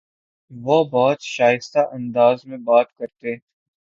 [0.51, 3.35] وہ بہت شائستہ انداز میں بات کرتے